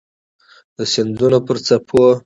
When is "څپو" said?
1.65-2.03